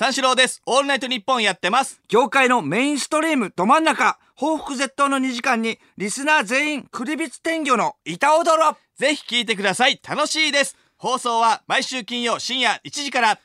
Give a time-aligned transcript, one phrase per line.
[0.00, 0.62] 三四郎です。
[0.64, 2.00] オールナイトニッポンやってます。
[2.08, 10.00] 業界のメインストリームど真ん中報復絶倒の2時間にリスナー全員クリビツ天魚の板踊ろぜひ聞いてください。
[10.02, 10.74] 楽しいです。
[10.96, 13.32] 放送は毎週金曜深夜1時から。
[13.32, 13.36] いや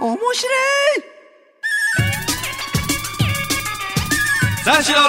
[0.00, 0.34] ー面白い
[4.64, 5.08] 三四郎のオ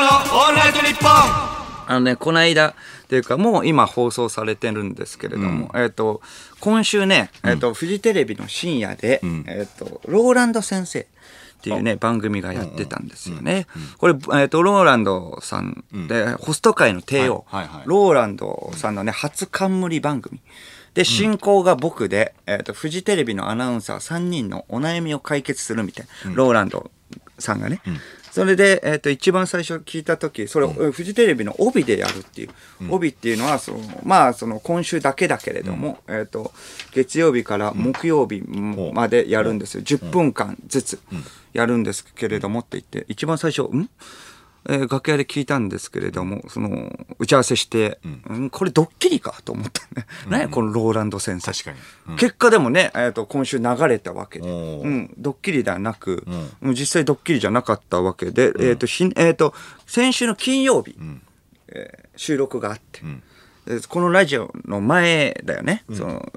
[0.49, 2.75] ールナイトニッポンあのねこの間
[3.09, 6.21] っていうかもう今放送されてるんですけれども、えっ、と
[6.59, 11.05] 今週ね、えっとフジテレビの深夜で、えっとローランド先生っ
[11.63, 13.65] ていうね番組がやってたんですよね。
[13.97, 17.83] これ、えっとローランドさんで、ホスト界の帝王、はいはいはい。
[17.87, 20.39] ローランドさんのね初冠番組。
[20.93, 26.91] で進行が僕で、えっとフジテレビのアナウンサー3人のお悩みを解決するみたいな、ローランド
[27.39, 27.81] さんがね、
[28.31, 32.49] それで、えっと一番最初聞いた時それを、フジテレビの帯でやるっていう、
[32.89, 36.51] 帯っていうのはそのまあその今週だけだけれども、えっと
[36.93, 40.99] 月曜日から木曜日までやるんですよ、10分間ずつ
[41.53, 43.89] やるんですけれどもって言って一番最初「ん？
[44.69, 48.49] えー楽屋で聞いたんですけれどもその打ち合わせして、うん。
[48.49, 51.77] これドッキリかと思ったね、何や このローランド先生確かに。
[52.09, 52.15] うん。
[52.17, 56.23] 結果でもね、えー、と今週流れたわけで、うん、ドッキリではなく、
[56.61, 59.53] もう実際ドッキリじゃなかったわけで、えーとひえー、と
[59.87, 60.95] 先週の金曜日、
[61.69, 63.01] えー収録があって、
[63.65, 66.33] でこのラジオの前だよね、その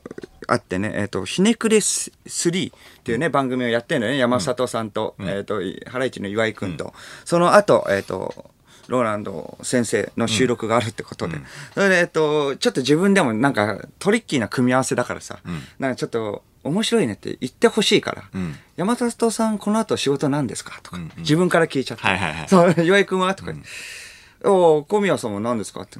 [0.48, 6.92] あってね、えー、とひねくれス3っていうね、番組をやってるのよね山里さんと,、えー、とハライチの岩井君と、
[7.24, 8.50] その後、えー、と
[8.88, 11.36] ローランド先生の収録があるってことで、
[11.74, 15.38] それで、えっと、ちょっと自分でもなんかトリッキーな組み合わせだからさ、
[15.78, 18.56] なんかちょっと面白いねって言ってほしいから、ん。
[18.76, 20.80] 山里さんこの後仕事何ですか？
[20.82, 23.34] とか、自分から聞いちゃって、はいはいはいそう岩井君は？
[23.34, 23.52] とか、
[24.44, 25.82] おお小宮さんは何ですか？
[25.82, 25.98] って、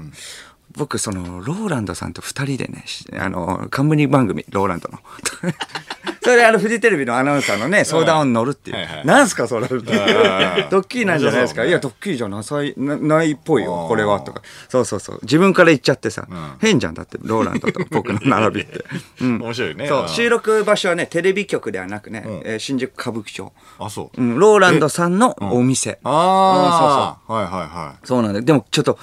[0.77, 4.99] 僕そのローランドさんと二人でねしあの冠番組ローランドの。
[6.23, 9.07] それであのフジテレビのアナウンサーのね相談に乗るっていう、はいはい。
[9.07, 11.69] なんすかそれ ドんッキリなんじゃないですか、ね。
[11.69, 14.41] いやドッキリじゃなさいなないっぽいよこれはとか。
[14.69, 15.19] そうそうそう。
[15.23, 16.27] 自分から言っちゃってさ、
[16.61, 18.85] 変じゃんだってローランドと 僕の並びって、
[19.21, 19.39] うん。
[19.43, 19.89] 面白いね。
[19.89, 20.09] そううん。
[20.09, 24.21] 収録場所はねテレビ局ではなくね、えー新宿歌舞伎町、あそう。
[24.21, 28.45] うん、ローランドさんのお店、ああはいはいはそうなんだよ。
[28.45, 28.99] でもちょっと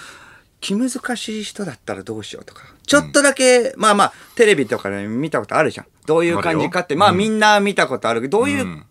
[0.61, 2.63] 気難しい人だったらどうしようとか。
[2.85, 5.85] ちょっとだけ、まあまあテレビとかで見たことあるじゃん。
[6.05, 8.83] どういう感じかってまあみんな見たことあるけどどういう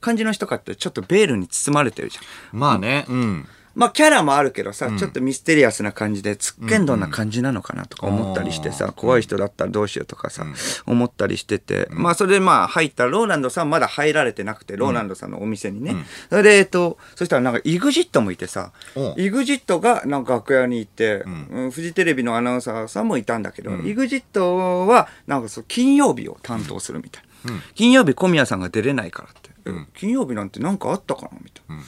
[0.00, 2.24] 感じの人かってちょっとベールに包まれてるじゃん。
[2.24, 10.46] いまあねうんまあキャラもあるけどさ、ちょっとミステリアスな感じでつっけんどんな感じなのかなとか思ったりしてさ、怖い人だったらどうしようとかさ、
[10.86, 15.96] 思ったりしてて、まあそれでまあ入ったらローランドさんまだ入られてなくてローランドさんのお店にね、
[16.30, 19.00] それでえっとそしたらなんか EXIT もいてさう。
[19.00, 21.70] ん EXIT がなんか楽屋にいて、うん。
[21.70, 24.40] フジテレビのアナウンサーさんもいたんだけど、EXIT
[24.86, 31.82] はなんかそう金曜日を担当するみたいな、金曜日小宮さんが出れないからって、え金曜日なんて何かあったかなみたいな。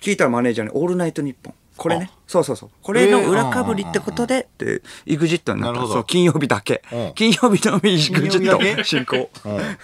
[0.00, 2.10] 聞いたらマネージャーに「オールナイトニッポン」これね。
[2.26, 2.70] そうそうそう。
[2.82, 5.88] これの裏かぶりってことでって EXIT になっなるほど。
[5.88, 6.82] たそう金曜日だけ。
[6.92, 7.12] うん。
[7.14, 9.30] 金曜日のみ曜日だけ？EXIT 進行。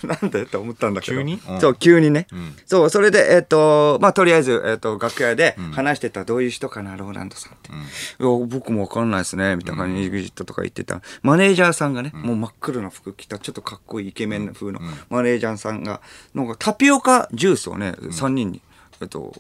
[0.03, 1.19] なんでって思ったんだけど。
[1.19, 1.41] 急に？
[1.49, 1.61] うん。
[1.61, 2.27] そう急にね。
[2.33, 2.57] ん。
[2.67, 7.71] そうそれでえっとまあとりあえずえっと楽屋で話してたどういう人かなローランドさんって。
[7.71, 7.79] いや
[8.19, 9.55] 僕もわかんないですね。
[9.55, 11.01] みたいな感じで EXIT とか言ってた。
[11.23, 14.81] マネージャーさんがねもう真っ黒な服着たちょっとかっこいいイケメン風の
[15.11, 16.01] マネージャーさんが
[16.35, 18.61] なんかタピオカジュースをね3人に
[19.01, 19.33] えっと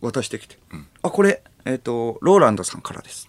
[0.00, 0.58] 渡してきて、
[1.02, 3.28] あこれ、えっとローランドさんからです、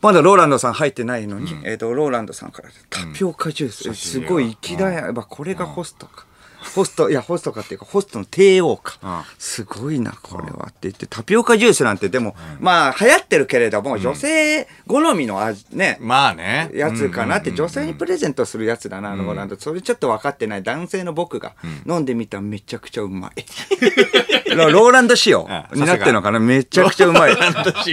[0.00, 2.86] まだローランドさん入ってないのに、えっとローランドさんからです。
[2.88, 6.26] タピオカジュース、えすごい粋だよ、やっぱこれがホストか、
[6.74, 9.22] ホストいやホストかっていうかホストの帝王か、うん。
[9.38, 16.70] すごいなこれはって言ってタピオカジュースなんてでも、まあ流行ってるけれども、女性好みの味ね、まあね。
[16.74, 19.56] やつかなって女性にプレゼントするやつだな、ローランド。
[19.58, 21.54] それちょっと分かってない男性の僕が
[21.86, 24.54] 飲んでみたらめちゃくちゃうまい。
[24.54, 25.48] ロ ローランド仕様。
[25.72, 26.40] になってるのかな？
[26.40, 27.36] めちゃくちゃうまい。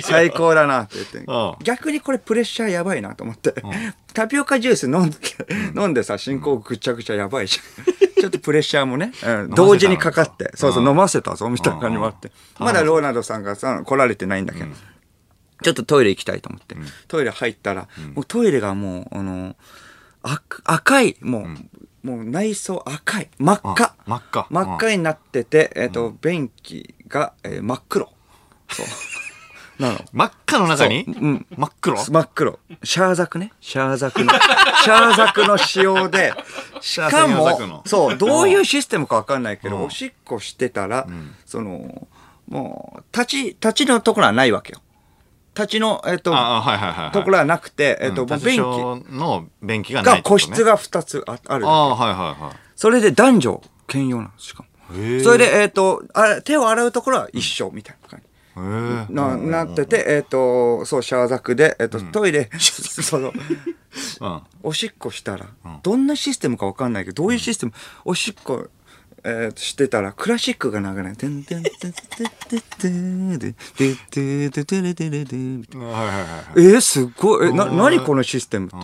[0.01, 1.17] 最高だなって言って。
[1.19, 1.55] うん。
[1.63, 3.53] 逆にこれプレッシャーやばいなと思って。
[4.13, 5.17] タピオカジュース飲んで
[5.75, 9.49] 飲んでさ進行ぐちゃぐちゃやばいじゃんちょっとプレッシャーもね、 うん。
[9.51, 10.11] 同時にか。
[10.11, 10.51] かって。
[10.55, 12.31] そうそう飲ませたぞみたいな感じもあって。
[12.59, 14.67] まだローランドさんがさ来られてないんだけど。
[15.63, 16.75] ちょっとトイレ行きたいと思って、
[17.07, 19.55] トイレ入ったら、もうトイレがもう、あの、
[20.21, 21.47] 赤赤い、も
[22.03, 23.83] う、もう内装赤い、真っ赤。
[23.85, 24.47] あ真っ赤。
[24.49, 28.11] 真っ赤になってて、えっ、と、便器が、えー真っ黒。
[28.69, 28.85] そう。
[29.81, 30.05] なの。
[30.13, 31.03] 真っ赤の中に？
[31.03, 31.45] うん。
[31.57, 31.97] 真っ黒？
[31.97, 32.59] 真っ黒。
[32.83, 33.51] シャーザクね。
[33.59, 34.33] シャーザクの。
[34.33, 36.33] シャーザクの仕様で、
[36.85, 41.07] しかもの、そう、 どういうシステムかわかんないけど、うんおしっこしてたら、
[41.45, 42.07] その、
[42.47, 44.81] もう、立ち、立ちのところはないわけよ。
[45.55, 46.31] 立ちの、えっ、と、
[47.11, 48.59] ところはなくて、えっ、と、便器
[49.09, 51.69] の便器がない個室が2つああるあ。
[51.69, 54.69] あはいはいはいそれで男女兼用なんです、しかも。
[55.23, 58.34] それで、えっ、とあ、手を洗うところは一緒みたいな感じ。
[58.55, 65.45] ななってて、えっ、と、そう、シャワーザックで、えっ、と、トイレ、 その、うんおしっこしたら、
[65.83, 67.73] どんなシステムかわかんないけど、どういうシステム、
[68.03, 68.67] おしっこ、
[69.23, 71.15] えーしてたら、クラシックが流れる。
[71.15, 75.87] てんてんてんてんてんてんてんてんてんてんてんてんてんみたいな
[76.55, 77.49] えー、すごい。
[77.49, 78.77] え、な、何このシステムって。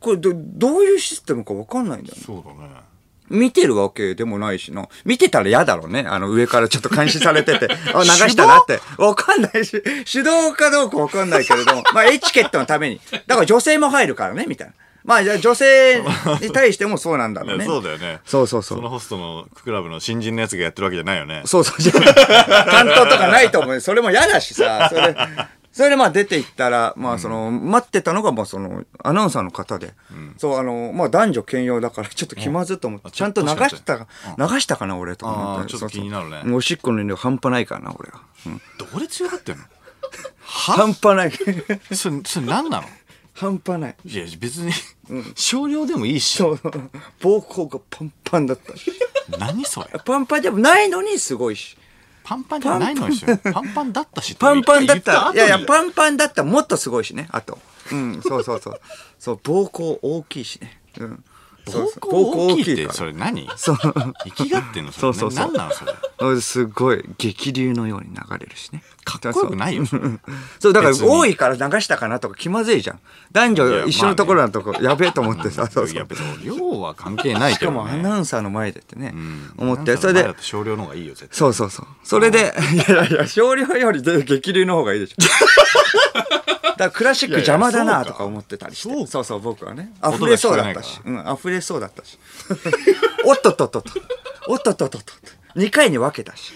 [0.00, 2.22] これど、どういうシステムかわかんないんだよね。
[2.24, 2.93] そうだね
[3.30, 4.88] 見てるわけでもないしな。
[5.04, 6.04] 見てたら嫌だろうね。
[6.06, 7.68] あの上からちょっと監視されてて。
[7.94, 8.80] あ、流したなって。
[8.98, 13.00] わかんないし、手動かどうかわかんないけれども、まあエチケットのために。
[13.26, 14.74] だから女性も入るからね、みたいな。
[15.04, 16.02] まあじゃあ女性
[16.40, 17.64] に対してもそうなんだろうね。
[17.66, 21.76] そうだよねそうそうそそうのホストのクラブの新人のやつがやってるわけじゃないよねそうそう。
[21.92, 23.80] 担当とかないと思う。
[23.80, 24.88] それも嫌だしさ。
[24.90, 25.18] それで、
[25.74, 29.92] それでまあ出て行ったら、まあその、待ってたのがまあその、アナウンサーの方で、
[30.38, 34.06] そう、あの、まあ男女兼用だから ちょっと気まずっと思って、あちゃんと流したか、
[34.38, 35.72] 流したかな俺とか思って。
[35.72, 36.42] ちょっと気になるね。
[36.54, 38.22] おしっこの量半端ないからな、俺は。
[38.46, 38.60] うん。
[38.78, 39.64] どこで強がってんの？
[40.46, 41.32] 半端ない。
[41.92, 42.84] それそれ何なの？
[43.32, 43.96] 半端ない。
[44.04, 44.72] いや別に
[45.34, 48.76] 少量でもいいしそう、膀胱がパンパンだった。
[48.76, 48.92] し。
[49.40, 49.88] 何それ？
[50.04, 51.76] パンパンでもないのにすごいし。
[52.24, 53.14] パンパンじゃないのよ
[53.52, 55.30] パンパンだったしパンパンだった。
[55.34, 57.58] いやいや、ンパンパンだったらもっとすごいしね、あと。
[57.92, 58.80] うん、そうそうそう。
[59.18, 60.80] そう、膀胱大きいしね。
[60.98, 61.24] うん。
[61.66, 63.48] そうそう膀胱大きいってそれ何？
[63.56, 63.76] そう。
[64.24, 64.92] 生きがってんの？
[64.92, 65.12] それ。
[65.14, 65.52] そうそうそう。
[65.52, 66.40] 何なのそれ？
[66.40, 68.82] すごい激流のように流れるしね。
[69.04, 69.84] かかっこよくないよ。
[70.58, 73.00] そう、 だから多いから流したかなとか気まずいじゃん。
[73.32, 76.06] 男女一緒のところのとこ、やべえと思ってさ、そうそう。
[76.42, 77.76] 量は関係ないしかけどね。
[77.78, 79.52] もアナウンサーの前でってね、うん。
[79.58, 81.36] 思って、それで少量の方がいいよ絶対。
[81.36, 81.86] そうそうそう。
[82.02, 82.54] それで、
[82.88, 85.16] いやいや、少量よりで激流の方がいいでしょ。
[86.76, 88.94] だからクラシック邪魔だなとか思ってたりして。
[88.94, 89.92] そうかそう僕はね。
[90.02, 90.82] 音溢れそうだった。
[90.82, 92.18] しうん、溢れそうだったし。
[93.24, 93.90] おっとっとっとっと。
[94.48, 95.12] おっとっとっとっと。
[95.56, 96.52] 2回に分けたし。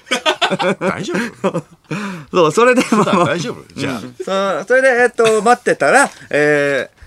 [0.81, 1.65] 大丈夫？
[2.33, 3.65] そう、それで、まあまあ大丈夫？
[3.79, 6.99] じゃあそうそれで、えっと、待ってたら、えー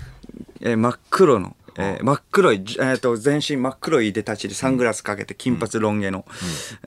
[0.69, 6.25] えー真っ黒の、えー真っ黒い、じえっと、全身真っ黒いいでたちでサングラスかけて金髪ロン毛の、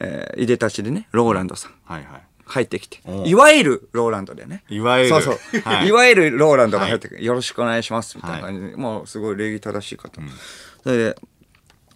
[0.01, 1.73] えーいでたちでね、ローランドさん。
[1.85, 4.65] はいはい入ってきていわゆるローランドでね。
[4.69, 5.61] いわゆるそうそう。
[5.61, 8.17] はいい、わゆるローランドが入ってきて、よろしくお願いします。
[8.17, 10.21] みたいな感じで、もうすごい礼儀正しい方。
[10.83, 11.17] それで、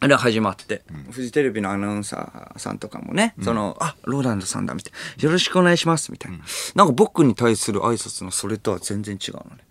[0.01, 5.25] あれ始まって、フジテレビのアナウンサーさんとかもね、その、あ、ローランドさんだ、みたいな。
[5.25, 6.39] よろしくお願いします、みたいな。
[6.77, 9.65] なんか僕に対する挨拶のそれとは全然違うのね。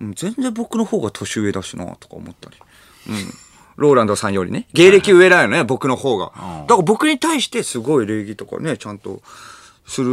[0.00, 2.56] うん全然僕の方が年上だしな、とか思ったり。
[3.08, 3.14] うん。
[3.76, 6.32] ローランドさんよりね、芸歴上だよね、僕の方が。
[6.66, 9.22] だから僕に対してすごい礼儀とかね、ちゃんと
[9.86, 10.10] する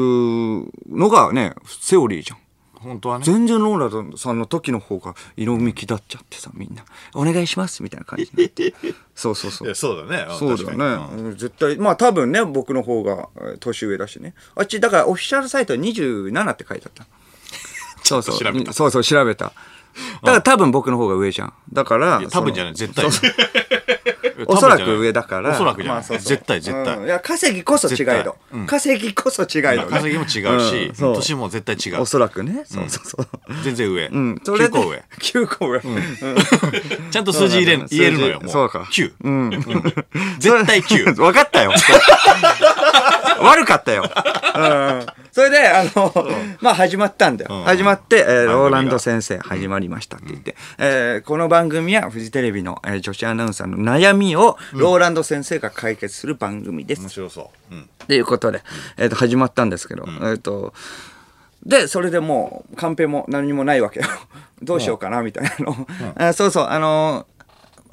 [0.89, 2.37] のがね、セオリーじゃん。
[2.83, 6.83] 本当はね全然ローラさんの時の方が色味気立っちゃってさ、みんな。
[7.15, 8.73] お願いしますみたいな感じになって。
[9.15, 9.73] そうそうそう。
[9.75, 11.07] そうだねそうだね。
[11.15, 14.35] うん絶対、まあ多分ね、僕の方がえー年上だしね。
[14.55, 17.07] あっち、だからオフィシャルサイトは27って書いてあった。
[18.03, 18.37] そうそう。
[18.37, 19.53] 調べたそうそう、調べた。
[20.23, 21.53] だから多分僕の方が上じゃん。
[21.71, 22.73] だから、いや多分じゃない。
[22.73, 23.05] 絶対。
[24.47, 25.51] おそらく上だから。
[25.51, 26.01] おそらくじゃない。
[26.01, 26.27] まあそうそう。
[26.27, 26.97] 絶対絶対。
[26.97, 27.05] うん。
[27.05, 28.23] いや、稼ぎこそ違い絶対。
[28.23, 28.65] どうん。
[28.65, 29.85] 稼ぎこそ違いどね。
[29.89, 30.95] 稼ぎも違うしうん。
[30.95, 31.15] そう。
[31.15, 32.01] 年も絶対違う。
[32.01, 32.63] おそらくね。
[32.65, 33.27] そうそうそう。
[33.63, 34.07] 全然上。
[34.07, 34.41] うん。
[34.43, 35.03] それ9で個上。
[35.19, 35.81] 9個上。
[37.11, 38.49] ちゃんと数字入れそうだね言えるのよもう。
[38.49, 38.79] そうか。
[38.91, 39.51] 9うん。
[40.39, 41.71] 絶対9 分かったよ。
[43.41, 44.03] 悪かったよ。
[44.03, 45.05] うん。
[45.31, 46.13] それで、あの、
[46.61, 47.55] まあ始まったんだよ。
[47.55, 57.01] うん始まって、えーローランド先生始まりましたって言って、えーこの番組はフジテレビの、えー女子アナウンサーの悩みをローランド先生が解決する番組です。
[57.01, 58.61] 面白そううんっていうことで、
[58.97, 60.73] えっ、と、始まったんですけど、えっ、と、
[61.65, 64.05] で、それでもう、カンペも何もないわけよ。
[64.61, 65.87] どうしようかな、みたいなの。
[66.15, 67.25] あそうそう、あの、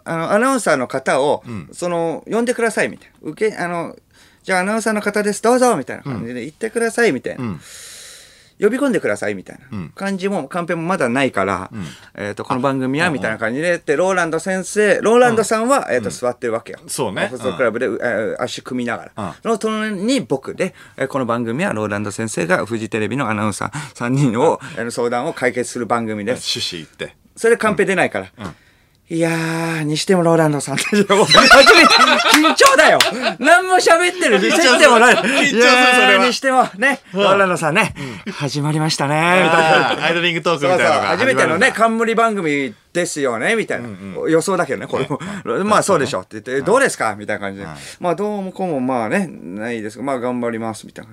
[0.04, 3.30] あの、アナウンサーの方を、その、呼んでください、みたいな。
[3.30, 3.94] 受け、あの、
[4.50, 7.45] じゃあアナウンサーの方です、どうぞ、みたいな感じで言ってください、みたいな。
[7.45, 7.61] ん。
[8.61, 9.90] 呼び込んでくださいみたいな。
[9.95, 11.71] 感じも、カンペもまだないから、
[12.16, 16.80] えっ、と、この番組はみたいな感じで、で、ローランド先生、ローランドさんは、えっ、と、座ってるわけよ。
[16.88, 17.28] そうね。
[17.28, 19.37] フットクラブで、えー足組みながら。
[19.40, 26.59] その隣に僕で、えーこの番組はローランド先生がフジテレビのアナウンサー3人を、えー相談を解決する番組です。
[26.59, 27.16] 趣旨言って。
[27.37, 28.54] それでカンペ出ないから。
[29.12, 31.94] いやー、にしてもローランドさんって、いやもう初めて、
[32.32, 32.98] 緊張だよ。
[33.40, 34.38] 何も喋ってる。
[34.38, 35.14] にしてもない。
[35.16, 37.92] 緊張にしても、ね、ローランドさんね、
[38.32, 40.04] 始まりましたね、みたいな。
[40.04, 43.88] アイドリングトークみたいなのが初めてのね、冠番組ですよね、みたいな。
[44.28, 45.18] 予想だけどね、これも。
[45.66, 47.66] まあそうでしょって言って、えどうですかみたいな感じで。
[47.98, 51.10] まあどうもこうもまあね、ないですが、まあ頑張ります、みたいな。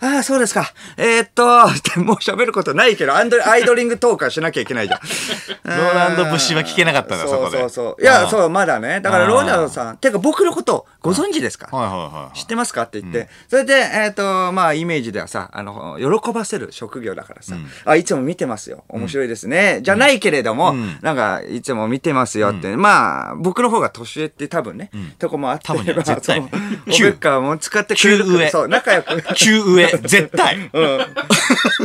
[0.00, 0.72] ああ、そうですか。
[0.96, 1.44] えーっと、
[2.02, 5.00] もう喋ることないけど、アンドアイドリングトークはしなきゃいけないじゃん。
[5.64, 7.58] ローランド節は聞けなかったんだそこで。
[7.58, 8.02] そうそうそう。
[8.02, 9.00] いや、そう、まだね。
[9.00, 12.82] だから、ローランドさん、てか僕のこと、ご存知ですか、はいはいはい知ってますか？
[12.82, 18.84] って言って、それで、えっ、と、まあ、イメージではさ、あの、喜ばせる職業だからさ、あ、いつも見てますよ。
[18.88, 19.80] 面白いですね。
[19.82, 26.40] じゃないけれども、なんか、いつも見てますよって、まあ、僕の方が年上って多分ね、とこもあって、多分ねまあ絶対。
[26.40, 26.50] ね
[26.90, 28.36] そうおべっかも使ってくれるから。
[28.38, 28.50] 急上。
[28.50, 29.22] そう、仲良く。
[29.34, 30.70] 急上、 絶対。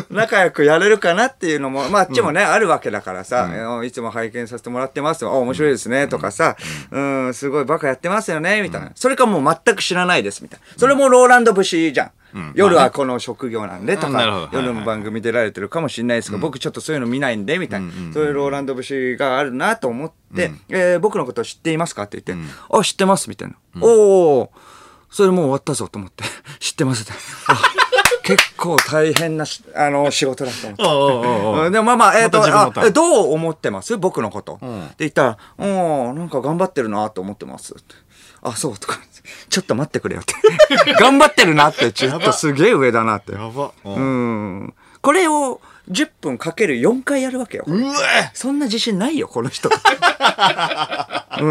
[0.09, 3.49] 仲良くやれるかなっていうのも、まあ、あっちもね、あるわけだからさ、
[3.83, 5.25] いつも拝見させてもらってます。
[5.25, 6.55] あ、面白いですね、とかさ、
[6.91, 8.91] うん、すごいバカやってますよね、みたいな。
[8.95, 10.65] それかもう全く知らないです、みたいな。
[10.77, 12.11] それもローランド節じゃん。
[12.55, 17.91] 夜はこの職業なんでとか、夜の番組出られてるかもしれないですが、僕ちょっとそういうの見ないんで、みたいな。
[18.13, 23.55] そういうローランド節があるなと思って、えー僕のこと知っていますかって言って、あ、知ってます、みたいな。
[23.81, 24.51] おお
[25.09, 26.23] それもう終わったぞと思って、
[26.59, 27.13] 知ってますって。
[28.23, 30.83] あ結構大変なしあの 仕事だと思って。
[30.83, 33.97] おうおうおうおううんでもまあまあ、えっ、ーンあえどう思ってます？
[33.97, 34.53] 僕のこと。
[34.53, 37.75] んって言ったら、うん、なんか頑張ってるなと思ってます。
[38.41, 38.99] あ、そうとか。
[39.49, 40.33] ちょっと待ってくれよって。
[40.99, 43.31] 頑張ってるなって、ちょっとすげえ上だなって。
[43.33, 43.71] やば。
[43.85, 44.73] ううんん。
[45.01, 45.61] これを
[45.91, 47.65] 10分かける4回やるわけよ。
[47.67, 47.93] うわ
[48.33, 49.69] そんな自信ないよ、この人。
[51.41, 51.45] う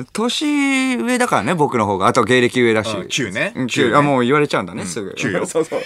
[0.00, 0.06] ん。
[0.12, 2.06] 年上だからね、僕の方が。
[2.06, 2.88] あと芸歴上だし。
[2.90, 3.90] あ9ねうん9 9。
[3.90, 5.14] ねあ、もう言われちゃうんだね、すぐ。
[5.16, 5.80] 9よ そうそう。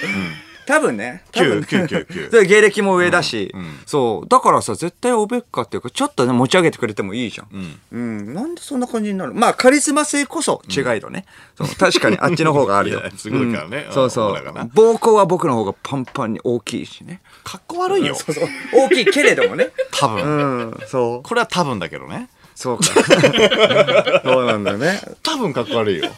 [0.67, 1.23] 多分ね。
[1.33, 2.31] 多分9、9、9、9。
[2.41, 4.29] で芸歴も上だし、うんうんそう。
[4.29, 7.49] だからさ、絶対おべっかっていうか、ちょっとね、持ち上げてくれてもいいじゃん。
[7.53, 7.81] うん。
[7.93, 7.99] う
[8.31, 8.35] ん。
[8.35, 9.35] なんでそんな感じになる？
[9.35, 11.25] まあ、カリスマ性こそ違いどね。
[11.59, 13.03] そう確かにあっちの方があるよ。
[13.17, 14.35] すごいからねうんそうそう。
[14.35, 17.21] 膀胱は僕の方がパンパンに大きいしね。
[17.45, 18.15] かっこ悪いよ。
[18.15, 18.45] そうそう。
[18.73, 19.71] 大きいけれどもね。
[19.91, 20.23] 多分。
[20.25, 20.81] うん。
[20.87, 21.23] そう。
[21.23, 22.29] これは多分だけどね。
[22.55, 22.85] そうか。
[24.25, 25.01] そうなんだよね。
[25.23, 26.11] 多分かっこ悪いよ。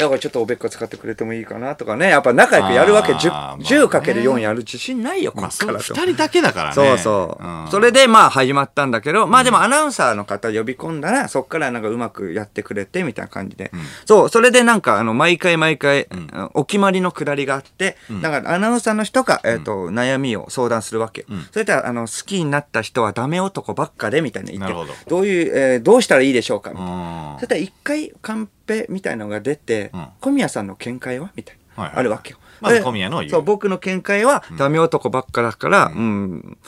[0.00, 2.08] だからちょっとおべっか使ってくれてもいいかなとかね。
[2.08, 3.12] やっぱ仲良くやるわけ。
[3.12, 5.94] あー 10, まあね10かける4やる自信ないよ、こまあ、っからと。
[5.94, 6.74] 二人だけだからね。
[6.74, 7.46] そうそう。
[7.46, 13.70] んそれでまあ始まったんだけど、まあでもアナウンサーの方呼び込んだら、そっからなんかうまくやってくれてみたいな感じで。
[14.06, 21.26] そう、それでなんかあの、毎回毎回、あのお決まりのくだりがあって、だからアナウンサーの人が、えっ、と、悩みを相談するわけ。
[21.52, 26.70] それでは、あの、好きになった人はダメ男ばっかでみたいな言って、どういう、えーどうしたらいいでしょうか？
[26.70, 27.32] みたいな。
[27.32, 27.38] うん。
[27.40, 30.06] そしたら一回カンペみたいのが出て、うん。
[30.20, 31.30] 小宮さんの見解は？
[31.34, 32.38] みたいな、はいはいあるわけよ。
[32.60, 36.58] まずで小宮のそう、僕の見解は、ダメ男ばっかだから、うん。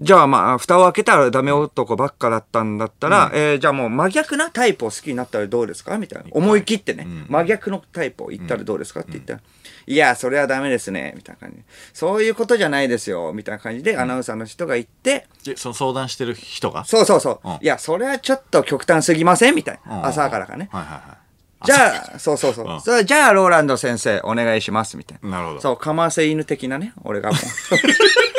[0.00, 5.96] じゃあまあ、蓋を開けたらダメ男ばっかだったんだったら、えーじゃあもう真逆なタイプを好きになったらどうですか？
[5.98, 6.28] みたいな。
[6.32, 7.26] 思い切ってね、ん。
[7.28, 9.00] 真逆のタイプを言ったらどうですか？
[9.00, 9.40] って言ったら、
[9.86, 11.64] いや、それはダメですね、みたいな感じで。
[11.92, 16.84] そういうことじゃないですよ、みたいな感じでアナウンサーの人が言って、でその相談してる人が？
[16.84, 17.48] そうそうそう。
[17.48, 19.54] うんいや、それはちょっと極端すぎません？
[19.54, 19.98] みたいな。
[19.98, 20.68] うん朝からかね。
[20.72, 21.21] はいはいはい。
[21.64, 22.66] じゃあ、そうそうそう。
[22.66, 25.30] うんそれじゃあ、ローランド先生、お願いします、みたいな。
[25.30, 25.60] なるほど。
[25.60, 27.40] そう、かませ犬的なね、 俺がもう。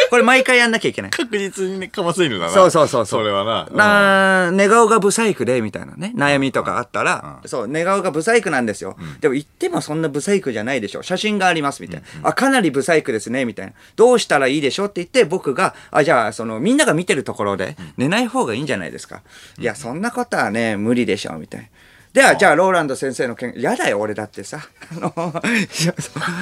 [0.09, 1.11] これ毎回やんなきゃいけない。
[1.11, 2.51] 確実にね、かませるんだな。
[2.51, 3.21] そうそうそうそう。
[3.21, 3.67] それはな。
[3.69, 8.95] うんな寝顔がブサイクで、みたいなね、悩みとかあったら、そう、寝顔がブサイクなんですよ。
[9.21, 11.01] でも言ってもそんなブサイクじゃないでしょ。
[11.01, 12.29] 写真があります、みたいな。
[12.29, 13.73] あ、かなりブサイクですね、みたいな。
[13.95, 19.21] どうしたらいいでしょって言って、僕が、あ、じゃあ、その、みんなが見てるところで、寝ない方がいいんじゃないですか。
[19.57, 21.67] いや、そんなことはね、無理でしょ、みたいな。
[22.13, 24.59] では、じゃあ、ローランド先生の件、やだよ、俺だってさ。
[24.91, 25.11] あの、
[25.47, 25.95] い や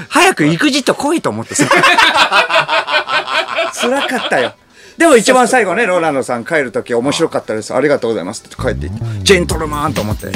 [0.09, 1.65] 早く EXIT 来いと思ってさ。
[3.73, 4.53] 辛かったよ。
[4.97, 7.73] でも一番最後ね、ローランドさん帰るとき面白かったです。
[7.73, 10.27] ありがとうございますって帰っていって、ジェントルマンと思って、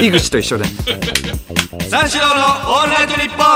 [0.00, 0.64] 井口と一緒で。
[1.90, 3.46] 三四郎のオールナイトニッポン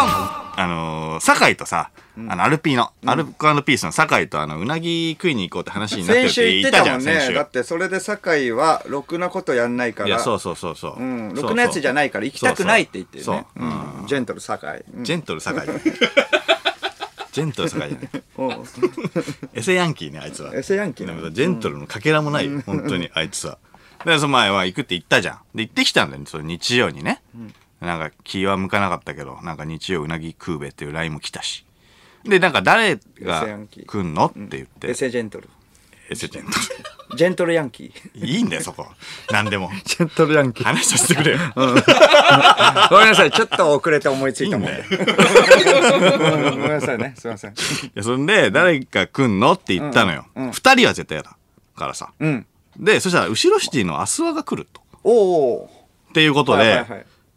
[0.61, 1.91] あのー、酒井とさ、
[2.29, 7.03] あの、アルピーの、アルコピースの酒井と、あの、うなぎ食いに行こうって話になってるって言ったじゃん。
[7.03, 7.35] 先週。
[7.35, 10.09] だってそれで酒井は、ろくなことやんないから。
[10.09, 11.01] いや、そうそうそうそう。
[11.01, 13.25] うん、ろくなやつじゃないから行きたくないって言ってるね。
[13.25, 14.71] そうジェントル酒井。
[14.97, 15.65] うんジェントル酒井。
[17.33, 18.23] ジェントル酒井じゃない。
[18.39, 18.65] うん
[19.55, 20.55] エセヤンキーね、あいつは。
[20.55, 23.59] エセヤンキージェントルのかけらもないよ、本当に、あいつは。
[24.05, 25.41] で、その前は行くって言ったじゃん。
[25.55, 27.23] で、行ってきたんだよ、それ日曜にね。
[27.81, 31.65] なんか気は向かなかったけど、なんか日曜うなぎ食うべっていう LINE も来たし。
[32.29, 33.47] で、なんか誰が
[33.87, 34.27] 来んの？
[34.27, 35.49] って言って、エセジェントル。
[36.11, 36.53] エセジェント
[37.17, 38.21] ジェントルヤンキー。
[38.21, 38.27] ル。
[38.27, 38.87] いいんだよ、そこ。
[39.31, 39.71] なんでも。
[39.85, 40.67] ジェントルヤンキー。
[40.67, 41.39] 話させてくれよ。
[41.55, 43.31] ごめんなさい。
[43.31, 44.79] ちょっと遅れて思いついたもんで。
[44.79, 44.97] うん
[46.51, 47.15] ごめんなさいね。
[47.17, 47.53] すいません。
[47.53, 47.55] い
[47.95, 49.53] や、そんで、誰が来んの？
[49.53, 50.27] って言ったのよ。
[50.35, 51.37] 二、人は絶対嫌だ
[51.77, 52.13] からさ。
[52.19, 52.47] うん。
[52.79, 54.81] で、そしたら、後ろシティのアスワが来ると。
[55.05, 55.71] おお。
[56.11, 56.85] っていうことで、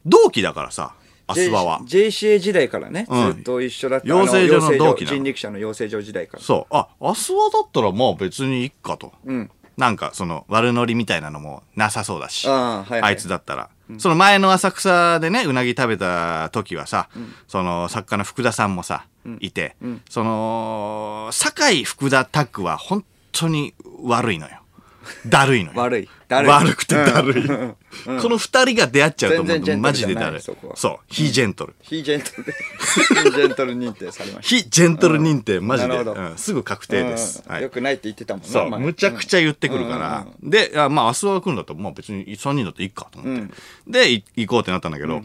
[0.05, 0.93] 同期だからさ、
[1.31, 1.81] アスワは。
[1.81, 4.07] JCA 時代からね、うんずっと一緒だった。
[4.07, 6.43] 養成所のあ養成同期なの人力車の養成所時代から。
[6.43, 6.75] そう。
[6.75, 9.13] あ、アスワだったらまあ別にいっかと。
[9.25, 9.51] うん。
[9.77, 12.47] なんかその悪ノリみたいなのもなさそうだし。
[12.47, 13.01] ああ、はい、はい。
[13.01, 13.69] あいつだったら。
[13.97, 17.09] その前の浅草でね、うなぎ食べた時はさ、
[17.47, 19.05] その作家の福田さんもさ、
[19.39, 19.75] いて、
[20.09, 23.73] その、酒井福田タッグは本当に
[24.03, 24.61] 悪いのよ。
[25.27, 25.79] だるいのよ。
[25.81, 26.09] 悪い。
[26.31, 26.49] だるい。
[26.49, 27.43] 悪くてだるい。
[27.45, 30.41] この二人が出会っちゃうと全然ジェントルもうマジでじゃないだるい。
[30.41, 30.77] そこは。
[30.77, 31.75] そう、非ジェントル。
[31.81, 32.43] 非ジェントル。
[32.45, 36.21] で非ジェントル認定されまし非ジェントル認定、マジで、なるほど。
[36.21, 36.37] うん。
[36.37, 37.43] すぐ確た定です。
[37.45, 37.57] はい。
[37.57, 37.69] うんよ。
[37.69, 40.25] くないって言ってたもんなそう、前むちゃくちゃ言ってくるから。
[40.41, 43.53] で、あまあ、明日は来るんだったら、まあ別に3人だっていいかと思って。
[43.87, 45.21] で、い行こうってなったんだけど、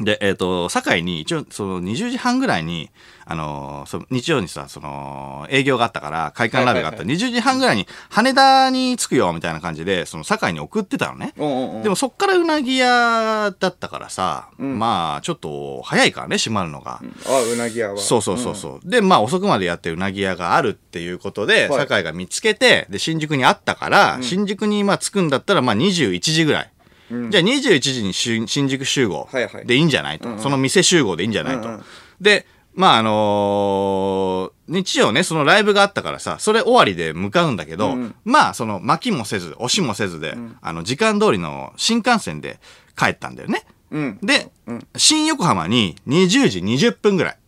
[0.00, 2.90] で、えっ、と、堺に、一応、その、20時半ぐらいに、
[3.26, 11.32] あのーその日曜にさ、その、営業があったから、会館ライブがあった、はい20時半ぐらいに、羽田に着くよ、みたいな感じで、その、堺に送ってたのね。
[11.36, 17.00] うんうんうんでも、そっからうなぎ屋だったからさ、まあ、ちょっと、早いからね、閉まるのが。
[17.26, 18.88] あうなぎ屋はそうそうそうそう。
[18.88, 26.70] で、まあ遅くまでやってるうなぎ屋があるっていうことで、はい酒井が見つけて、で、新宿にあったから、新宿にまあ着くんだったら、まあ21時ぐらい。
[27.10, 29.28] じゃあ21時に新宿集合
[29.66, 30.38] でいいんじゃないと。
[30.38, 31.68] その店集合でいいんじゃないと。
[31.68, 31.84] うんうん。
[32.20, 42.58] で、まああのー日曜ね、そのライブがあったからさ、それ終わりで向かうんだけど、まあその巻きもせず、押しもせずで、あの時間通りの新幹線で
[42.96, 43.66] 帰ったんだよね。
[43.90, 44.18] うん。
[44.22, 44.50] で、
[44.96, 47.38] 新横浜に20時20分ぐらい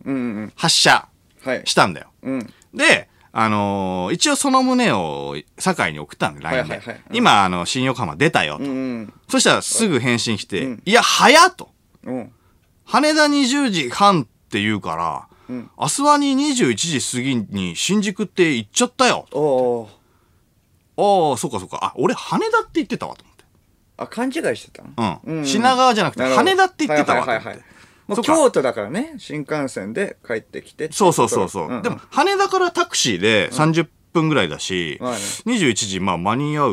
[0.55, 1.07] 発車
[1.43, 1.61] はい。
[1.65, 2.07] したんだよ。
[2.21, 2.53] うん。
[2.73, 6.81] で、あのー一応その旨を堺に送ったんで、LINE で。
[7.13, 8.63] 今、あの、新横浜出たよと。
[8.63, 11.69] うんうんそしたらすぐ返信来て、いや、早っと。
[12.03, 12.31] うん
[12.85, 19.27] 羽田20時半って言うから、うん明日はに21時過ぎに新宿って行っちゃったよ。
[20.97, 21.77] ああ、そっかそっか。
[21.83, 23.43] あ、俺羽田って言ってたわと思って。
[23.97, 25.21] あ勘違いしてたの？
[25.23, 25.45] うん。
[25.45, 27.76] 品川じゃなくて羽田って言ってたわとはいはいはい思ってはい。
[28.07, 30.91] もそう京都だからね新幹線で帰ってきて。
[30.91, 31.71] そうそうそうそう。
[31.71, 31.81] んん。
[31.81, 35.17] でも、羽田からタクシーで30分ぐらいだし、まあね。
[35.17, 36.67] 21時、まあ間に合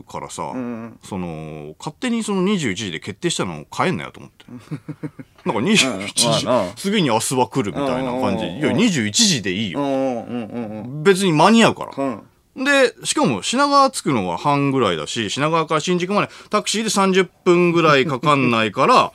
[0.00, 4.44] うからさ、んその、勝手にその21時で決定したのを変えんなよと思って。
[5.44, 6.72] なんか21時まあな。
[6.72, 8.44] 過ぎに明日は来るみたいな感じ。
[8.44, 9.80] うんいや、21時でいいよ。
[9.80, 11.92] うんうんうんうん別に間に合うから。
[11.96, 12.64] うん。
[12.64, 19.12] で、しかも品川着くのは半ぐらいだし、品川から新宿までタクシーで30分ぐらいかかんないから、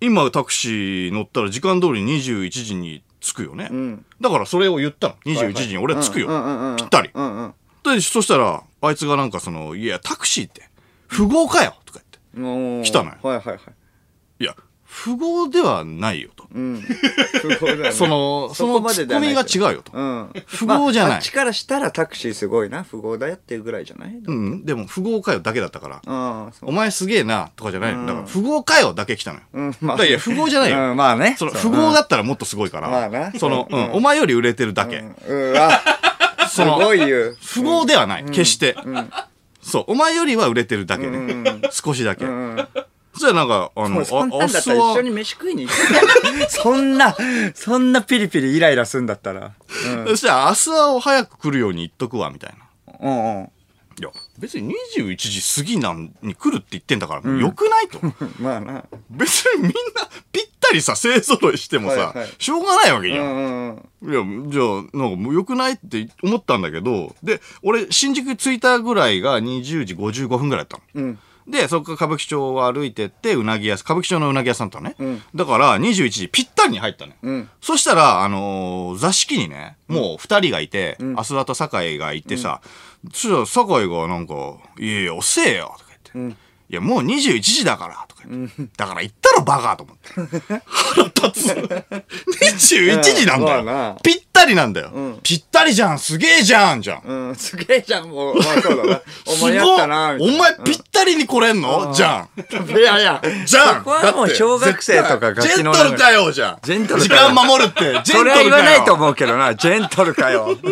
[0.00, 3.66] 今タクシー乗ったら時間通り21時に着くよね。
[3.66, 5.14] んだからそれを言ったの。
[5.24, 6.28] 21時に俺着くよ。
[6.76, 7.10] ぴったり。
[7.12, 7.54] うんうん
[7.84, 10.70] で、そしたら、あいつがなんかその、いや、タクシーって、
[11.14, 12.00] 富豪かよとか
[12.34, 12.78] 言って。
[12.78, 13.60] うん来たのよはいはいはい
[14.40, 14.56] いや、
[15.04, 16.44] 富豪ではないよと。
[16.54, 16.80] うん。
[16.80, 19.90] 不合だその、そのツッコミが違うよと。
[19.92, 20.30] うん。
[20.56, 21.10] 富豪じゃない。
[21.10, 24.14] まああっちからしたらタクシーすごいな富豪だよっていうぐらいじゃない？
[24.24, 24.32] う？
[24.32, 26.02] ん、でも富豪かよだけだったから。
[26.06, 27.94] あお前すげえな、とかじゃない？
[27.96, 28.06] の。
[28.06, 29.44] だから、富豪かよだけ来たのよ。
[29.52, 29.74] うん。
[29.80, 30.90] まあいや、富豪じゃないよ。
[30.90, 30.96] うん。
[30.96, 31.34] まあね。
[31.38, 32.88] その、そう富豪だったらもっとすごいから。
[32.88, 33.82] まあなその、ううん。
[33.88, 34.98] ん、お前より売れてるだけ。
[34.98, 35.50] うん。
[35.50, 35.80] うわ。
[36.48, 37.36] すごい言う。
[37.54, 38.24] 富豪ではない。
[38.26, 38.76] 決して。
[39.60, 41.44] そう、お前よりは売れてるだけね。
[41.72, 42.26] 少しだけ。
[42.26, 42.68] うん
[43.14, 46.50] そしたらなんか、あの、そんなんだったらあ一緒に飯食いに行く。
[46.50, 47.16] そんな
[47.54, 49.52] そんなピリピリイライラすんだったら。
[50.08, 52.98] そしたら明日は早く来るように言っとくわ、みたいな。
[53.00, 53.50] うんうん。
[53.96, 58.00] いや、別に21時過ぎなんに来るって言ってんだから、よくないと。
[58.42, 58.84] まあな。
[59.10, 59.72] 別にみんな
[60.32, 62.28] ぴったりさ、勢揃いしてもさ、はいはい。
[62.36, 63.24] しょうがないわけじゃん。
[63.24, 64.12] うんうんうん。
[64.12, 71.06] いや、じゃあ、なんかもう良くないって思ったんだけど、で、俺、新宿着いたぐらいが20時55分ぐらいだったの。
[71.06, 75.16] うんで、そこから歌舞伎町を歩いてって、うなぎ屋、歌舞伎町のうなぎ屋さんだったのね。
[75.16, 77.18] んだから、21時ぴったりに入ったのよ。
[77.22, 82.60] うんそしたら、あのー座敷にね、もう二人がいて、アスワと酒井がいてさ、
[83.12, 84.34] そしたら酒井がなんか、
[84.78, 86.36] いやいや、遅えよ、とか言って。
[86.70, 88.62] いや、もう21時だから、とか言って。
[88.76, 90.62] だから言ったろ、バカと思って。
[90.66, 91.84] 腹立つ。
[92.66, 93.98] 21時なんだよ。
[94.02, 95.18] ぴったりなんだよ。
[95.22, 97.02] ぴったりじゃん、すげえじゃん、じゃん。
[97.04, 101.92] うんすげえじゃんもうまあそうだなお前やったなお前ぴったりに来れんの？
[101.94, 102.72] じゃん。
[102.72, 106.58] ないやいやじゃんそこはもう小学生とかジェントルかよ、じゃん。
[106.62, 108.24] ジェントル時間守るって、ジェントルかよ。
[108.24, 110.56] それは言わないと思うけどなジェントルかよ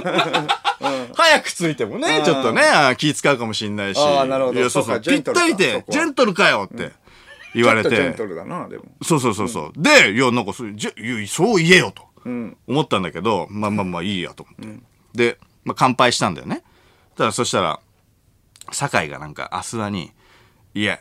[1.15, 2.63] 早く着いてもね、ちょっとね、
[2.99, 3.99] 気使うかもしんないし。
[3.99, 5.01] あーなるほどそうそう。
[5.01, 6.93] ぴったりで、ジェントルかそこはジェントルかよって
[7.55, 7.91] 言われて
[9.03, 9.73] そうそうそうそう。
[9.77, 10.89] で、いや、なんかそう、じ
[11.29, 14.83] そう言えよとうん思ったんだけど、まあまあまあいいやと思って。
[15.15, 16.63] で、まあ乾杯したんだよね。
[17.17, 17.81] ただそしたら、
[18.71, 20.13] 酒井がなんか、アスワに、
[20.75, 21.01] いや、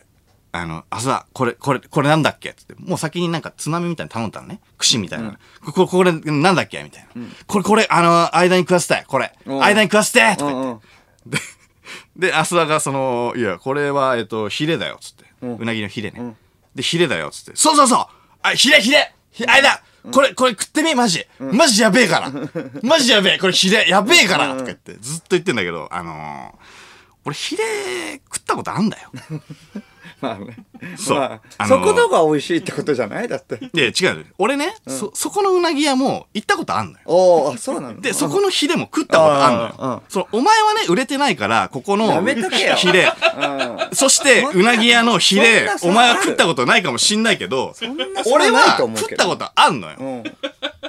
[0.54, 2.50] あの、アスワ、これ、これ、これなんだっけ？
[2.50, 4.60] っつって、もう先になんか津波みたいに頼んだのね。
[4.76, 5.38] 串みたいな。
[5.64, 6.82] こここれ、なんだっけ？
[6.82, 7.22] みたいな。
[7.46, 9.04] これ、これ、あの、間に食わせたい。
[9.06, 9.32] これ。
[9.46, 10.66] うん間に食わせてとか言って。
[10.66, 10.80] うんうん
[12.16, 15.24] で、アスワがその、いや、これは、えっと、ヒレだよ、つって。
[15.42, 16.34] うなぎのヒレね。
[16.74, 17.52] で、ヒレだよ、つって。
[17.54, 18.06] そうそうそう。
[18.42, 19.14] あ、ヒレヒレ。
[19.30, 21.24] ひあれだこれ、これ食ってみマジ。
[21.38, 22.32] マジやべえから。
[22.82, 23.38] マジやべえ。
[23.38, 24.52] これヒレやべえから。
[24.54, 26.82] とか言って、ずっと言ってんだけど、あのー
[27.24, 29.12] 俺ヒレ食ったことあんだよ
[30.20, 30.56] まあね。
[30.96, 33.58] そうまあ、あのそこのが美味しいってことじゃないだって。
[33.72, 38.00] いや違う俺ね、そそこのうなぎ屋も行ったことあんのよおおあ、そうなの？
[38.00, 40.02] で、そこのヒレも食ったことあんのうんよ。
[40.08, 43.12] その、お前はね、売れてないから、ここのやめとけよヒレ。
[43.38, 43.46] う
[43.92, 43.94] ん。
[43.94, 49.96] そして、うなぎ屋のヒレそんな、差お前は食ったことないかもしんないけど、んな差俺ないはと思うけど食ったことあんのよ。
[49.98, 50.22] うん。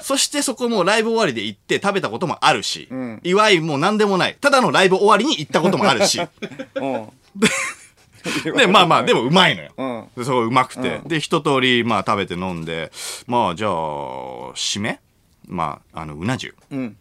[0.02, 4.38] そしてそこもライブ終わりで行って食べたこともあるしん、祝いも何でもない。
[4.42, 6.20] ただのライブ終わりに行ったこともあるし。
[6.76, 7.10] うん。
[8.44, 9.72] で、まあまあ、でもうまいのよ。
[9.78, 10.48] うん。
[10.48, 10.98] うまくて。
[10.98, 12.92] うんで、一通り、まあ食べて飲んで、
[13.28, 15.00] まあじゃあ、締め？
[15.48, 16.54] まあ、あの、うな重。
[16.72, 16.98] うん。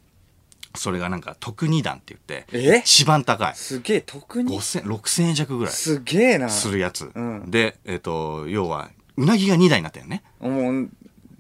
[0.75, 2.79] それがなんか特二段って言って、え？
[2.79, 3.55] 一番高い。
[3.55, 4.57] すげえ、特に。
[4.57, 6.49] 5000、6000円弱ぐらいすげえな。
[6.49, 7.11] するやつ。
[7.15, 10.23] うんで、えっ、と、要は、うなぎが2台になったよね。
[10.41, 10.89] もう、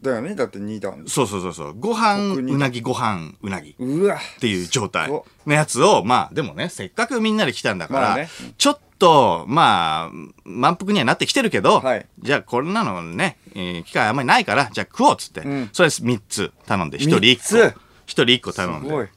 [0.02, 0.34] だよね？
[0.34, 1.04] だって2段。
[1.08, 1.74] そうそうそうそう。
[1.78, 3.70] ご飯、うなぎ、ご飯、うなぎ。
[3.70, 4.18] っうわ。
[4.40, 10.10] ていう状態おのやつを、まあ、でもね、せっかくみんなで来たんだから、まあねちょっと、まあ、
[10.44, 17.78] 満腹にはなってきてるけど、はいじゃあこんなのね、えー機会あんまりないから、じゃあ食おうっつって、んそれ3つ頼んで、1人1三個。
[17.80, 19.08] つ1人1個頼んすごい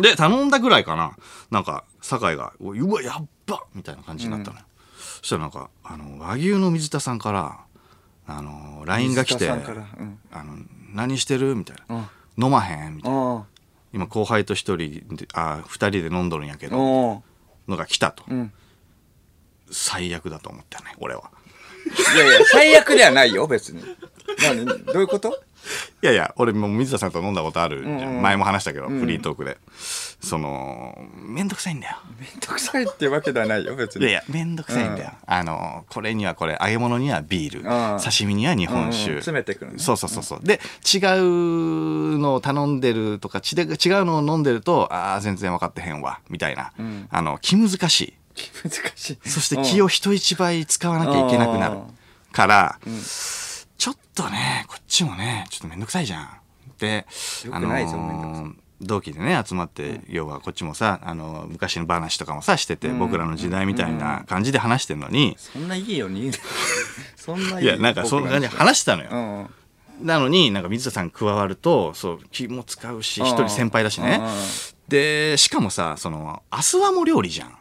[0.12, 1.14] で、頼んだぐらいかな。
[1.50, 4.64] なんか、酒井が、うわやっばみたいな感じになったのよ。
[5.20, 7.58] そしたらなんか、あの、和牛の水田さんから、
[8.26, 10.56] あの、LINE が来て、うんあの、
[10.94, 11.54] 何してる？
[11.54, 11.96] みたいな。
[11.96, 12.06] うん
[12.42, 12.96] 飲まへん？
[12.96, 13.18] みたいな。
[13.18, 13.44] あ
[13.92, 16.70] 今後輩と一人で、あ、二人で飲んどるんやけあ。
[16.70, 17.22] ど、お
[17.68, 18.24] のが来たと。
[19.68, 19.74] うん。
[19.74, 21.30] 最悪だと思ったね、俺は。
[22.14, 23.82] いやいや、最悪ではないよ、別に。
[24.42, 25.40] 何どういうこと？
[26.00, 27.98] いやいや、俺も水田さんと飲んだことあるじゃん。
[27.98, 29.58] うんうん前も話したけど、フリートークで。
[30.20, 31.96] その、めんどくさいんだよ。
[32.20, 34.02] めんどくさいってわけではないよ、別に。
[34.02, 35.12] いやいや、めんどくさいんだよ。
[35.26, 39.10] あの、これにはこれ、揚げ物にはビール、うん刺身には日本酒。
[39.10, 40.40] うんうん詰めてくるねそうそうそうそう。
[40.42, 40.60] で、
[40.92, 46.72] 違うのを頼んでるとか、ちで違うのを飲んでると、ああ、全然分かってへんわ、みたいな。
[46.82, 48.14] んあの、気難しい。
[48.64, 49.28] 難しい。
[49.28, 51.82] そして気を人一倍使わなきゃいけなくなるうん。
[52.32, 52.78] から、
[53.78, 56.28] ちょっとね、こっちもね、ちょっとめんどくさいじゃん。
[56.78, 57.06] で、
[57.44, 58.66] よくないぞめんどくさい。
[58.82, 66.30] 同期でね、集まって、要はこっちもさ、あの、昔の話とかもさ、してて、僕らの時代みたいな感じで話してるのに、そんないいように
[67.16, 69.50] そんないいいや、なんかそんな感じで話してたのよ。
[70.02, 74.20] なのに、なんか水田さん加わると、そう、気も使うし、一人先輩だしね。
[74.88, 77.56] で、しかもさ、その、アスワも料理じゃん。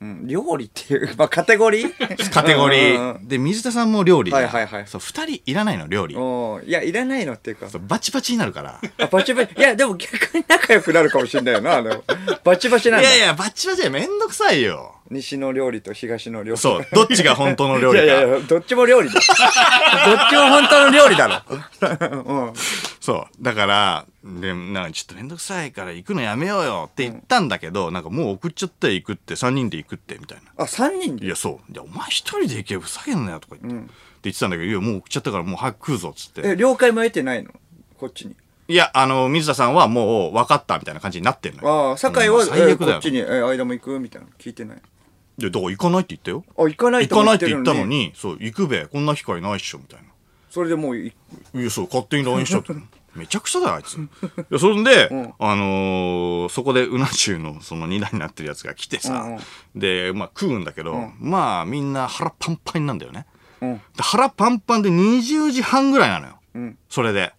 [0.00, 2.30] うん、料理っていう、まあ、カテゴリー？
[2.30, 3.18] カテゴリー。
[3.26, 4.30] で、水田さんも料理。
[4.30, 6.14] はいはいはいそう、二人いらないの、料理。
[6.14, 7.68] うんいや、いらないのっていうか。
[7.68, 8.80] そうバチバチになるから。
[8.98, 9.54] あ、バチバチ？
[9.58, 12.04] いや、でも逆に仲良くなるかもしれないよな、あの。
[12.44, 13.08] バチバチなんだ。
[13.08, 14.94] いやいや、バッチバチはめんどくさいよ。
[15.10, 16.58] 西の料理と東の料理。
[16.60, 18.04] そう、どっちが本当の料理か。
[18.04, 19.14] いやいや、どっちも料理だ。
[19.18, 21.42] どっちも本当の料理だろ。
[22.24, 22.52] うん。
[23.08, 23.42] そう。
[23.42, 30.62] だから、で、なんかちょっとめんどくさいから行くのやめようよって言ったんだけど、なんかもう送っちゃって行くって、3人で行くって、みたいな。
[30.62, 31.24] あ、三人で？
[31.24, 31.72] いや、そう。
[31.72, 33.78] いや、お前一人で行けよ、ふざけんなよ、とか言って。
[33.78, 33.94] って
[34.24, 36.42] 言ってたんだけど、いや、もう送っちゃったからもう早く食うぞ、っつって。
[36.44, 37.50] え、了解も得てないの？
[37.96, 38.36] こっちに。
[38.68, 41.90] いや、あの、水田さんはもう分かったみたいな感じになってんのよ。
[41.90, 44.82] ああ、酒井は、うん最悪だよえこっちに、え、間も行くみたいなの聞いてない。
[45.38, 46.44] で、だから行かないって言ったよ？
[46.58, 47.86] あ、行かない行かないってる言ったの。
[47.86, 50.08] に、そう、行くべ、こんな機会ないっしょ、みたいな。
[50.50, 51.12] それでもうい、い
[51.54, 52.74] や、そう、勝手に LINE しちゃって。
[53.14, 53.96] めちゃくちゃだよ、あいつ。
[53.98, 54.00] い
[54.50, 59.40] や、それで、んあのーそこでうな重のその荷台になってるやつが来てさ、うんうん
[59.74, 63.26] で、まあ食うんだけど、まあみんな腹パンパンなんだよね。
[63.60, 63.74] うん。
[63.76, 66.38] で腹パンパンで20時半ぐらいなのよ。
[66.54, 66.78] うん。
[66.88, 67.32] それで。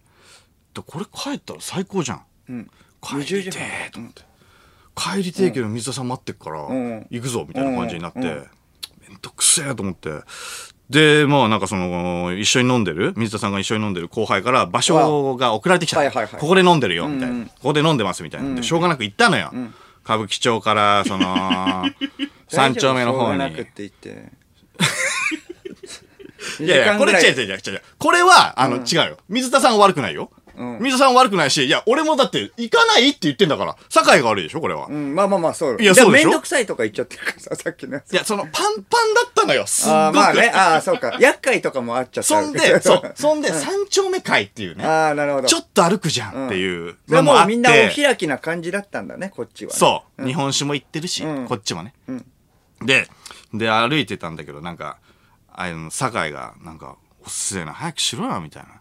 [0.74, 2.22] で、これ帰ったら最高じゃん。
[2.48, 2.70] うん。
[3.02, 4.22] 帰りて20時半えと思って。
[4.94, 8.50] 帰りてえけど水田さん待ってっから、ん行くぞみたいな感じになって、うんうん
[9.08, 10.10] めんどくせえと思って。
[10.90, 16.00] で、まあなんかその、一緒に飲んでる、水田さんが一緒に飲んでる後輩から場所が送られてきたの。
[16.00, 17.34] はいはいはいここで飲んでるよ、みたいな。
[17.34, 18.56] うんうんここで飲んでます、みたいな。
[18.56, 19.52] で、しょうがなく行ったのよ。
[20.04, 21.86] 歌舞伎町から、その、
[22.48, 23.24] 三丁目の方に。
[23.24, 24.32] しょうがなくって言って。
[26.64, 27.82] いやいや、これ違う違う違う違う。
[27.98, 29.18] これは、あの、違うよ。
[29.28, 30.30] 水田さんは悪くないよ。
[30.56, 34.86] うん水田さんは悪くないし、いや、俺もだって、行かないって言ってんだから、酒井が悪いでしょ、これは。
[34.88, 35.76] うん、まあまあまあ、そう。
[35.80, 36.28] いやそうでしょ？
[36.28, 38.12] もめんどくさいとか言っちゃってるからさ、さっきのやつ。
[38.12, 39.94] いや、その、パンパンだったのよ、すっごく。
[39.96, 40.50] ああ、まあね。
[40.54, 41.16] ああ、そうか。
[41.20, 42.28] 厄介とかもあっちゃった。
[42.28, 45.48] そんで、 そう、そんで、三丁目会っていうね、ああ、なるほど。
[45.48, 49.78] ちょっと歩くじゃんっていうそれはのもあもうみんなお開きな感じだったんだね、こっちは、ね。
[49.78, 51.94] そう、日本酒も行ってるし、うんこっちもね。
[52.10, 52.24] ん
[52.82, 53.08] で、
[53.52, 54.98] で、歩いてたんだけど、なんか、
[55.52, 58.79] あの、酒井が、なんか、おっせえな、早くしろよ、みたいな。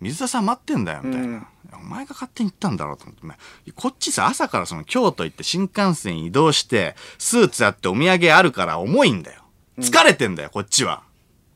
[0.00, 1.26] 水田さん待ってんだよ、みたいな。
[1.26, 3.24] うんお前が勝手に行ったんだろうと思って。
[3.24, 3.38] まあ
[3.74, 9.42] こっちさ、朝からその京都行って新幹線移動して、スーツあってお土産あるから重いんだよ。
[9.78, 11.02] 疲れてんだよ、こっちは。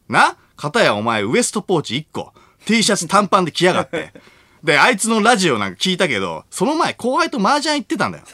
[0.09, 0.37] な？
[0.57, 2.33] 片やお前ウエストポーチ1個、
[2.64, 4.12] T シャツ短パンで着やがって。
[4.62, 8.24] で、あいつのラジオなんか聞いたけど、その前後輩と麻雀行ってたんだよ。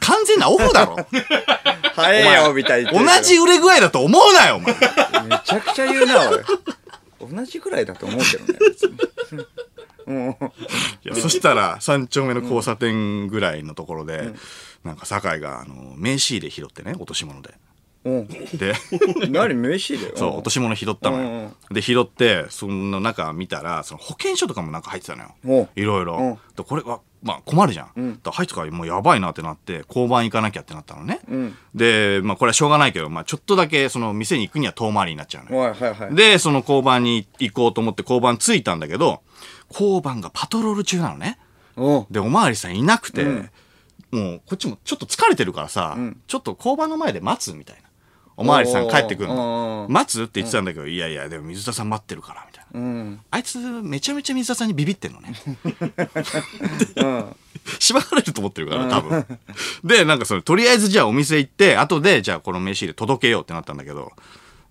[0.00, 0.96] 完全なオフだろ
[1.94, 4.74] 早えよみたいに言ってるけど同じ売れ具合だと思うなよお前
[5.26, 6.40] めちゃくちゃ言うなおい
[7.26, 8.58] 同じぐらいだと思うけどね。
[8.68, 8.98] 別に
[10.04, 10.34] うんい
[11.04, 14.32] やそしたら三丁目の交差点ぐらいのところで、
[14.84, 17.54] なんか酒井があの名刺入れ拾ってね落とし物で。
[18.04, 18.26] うん。
[18.26, 18.74] で
[19.30, 26.34] 何名刺でそう落とし物拾ったのよ、うんで拾ってその中見たらその保険証とかもなんか入ってたのおよいろいろ、うん。
[26.56, 28.12] でこれはまあ困るじゃん、ん。
[28.14, 31.56] だから入ってからもうやばいなってなって交番行かなきゃってなったのね、うん。
[31.74, 35.58] でまあこれはしょうがないけど、まあ、ちょっとだけその店に行くには遠回りになっちゃうのよ。
[35.58, 36.14] はいはいはい。
[36.14, 39.22] でその交番に行こうと思って交番着いたんだけど
[39.70, 41.38] 交番がパトロール中なのね。
[41.76, 42.06] おう。
[42.10, 43.50] でおまわりさんいなくて、うん。
[44.10, 46.20] もうこっちもちょっと疲れてるからさ、ん。
[46.26, 47.82] ちょっと交番の前で待つみたいな
[48.36, 52.80] おまわりさん帰ってくるおのー待つって言ってたんだけど、いやいやでも水田さん待ってるからみたいな。
[52.80, 53.20] うん。
[53.30, 55.34] あいつめちゃめちゃ水田さんにビビってんのね。
[56.96, 57.36] うん。
[57.78, 59.26] しばかれると思ってるから多分。
[59.84, 64.12] でなんかそのとりあえずじゃあお店行って後でじゃあこの名刺入れ届けようってなったんだけど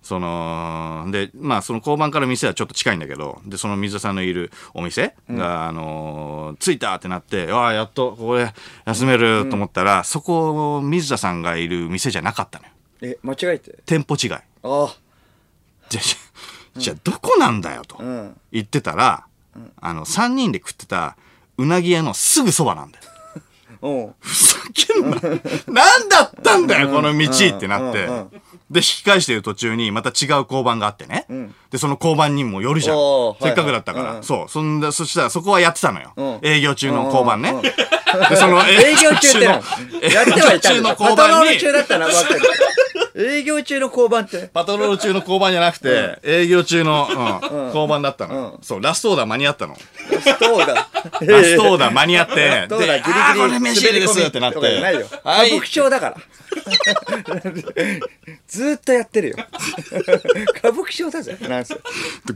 [0.02, 8.52] そのでまあその交番から店はちょっと近いんだけどでその水田さんのいるお店が、あのー着いたってなってああやっとここで
[8.84, 12.70] 休めると思ったら、そこ水田さんがいる店じゃなかったのよ
[13.02, 13.78] え間違えて？
[13.84, 14.32] 店舗違い。
[14.32, 14.96] ああ。
[15.88, 18.40] じゃあじゃあどこなんだよとうん。
[18.50, 19.26] 言ってたら、
[19.80, 21.16] あの3人で食ってた
[21.58, 23.04] うなぎ屋のすぐそばなんだよ。
[23.82, 24.14] おう。
[24.20, 25.82] ふざけんな。
[25.82, 28.04] なんだったんだよ、この道ってなって。
[28.04, 28.30] うんうん。
[28.70, 31.26] で、引き返してる途中にまた違う交番があってね。
[31.30, 31.52] ん。
[31.70, 32.96] で、その交番にも寄るじゃん。
[32.96, 33.34] お。
[33.40, 34.22] ーせっかくだったかはいはいら。
[34.22, 34.48] そう。
[34.48, 36.12] そんで、そしたらそこはやってたのよ。
[36.16, 36.38] うん。
[36.42, 37.50] 営業中の交番ね。
[37.50, 37.62] うんうん。
[37.62, 37.72] で、
[38.36, 39.62] その営業中ってなやっ
[40.24, 42.40] てはいた営業中の交番にトロール中だったら分かる
[43.14, 44.48] 営業中の交番って。
[44.52, 48.58] パトロール中の交番じゃなくて、営業中の、うん交番だったの。
[48.62, 49.76] そう、ラストオーダー間に合ったの。
[50.10, 51.30] ラストオーダー。
[51.30, 54.94] ラストオーダー間に合って、で、どうだギリギリこれ飯入れですってなっとかじゃない。
[54.94, 56.16] 歌舞伎町だから。
[58.46, 59.36] ずーっとやってるよ。
[60.58, 61.74] 歌舞伎町だぜなんせ。
[61.74, 61.80] で